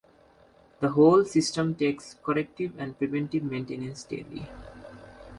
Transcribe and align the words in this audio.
The 0.79 0.89
whole 0.89 1.25
system 1.25 1.75
takes 1.75 2.15
corrective 2.23 2.73
and 2.79 2.97
preventive 2.97 3.43
maintenance 3.43 4.03
daily. 4.03 4.47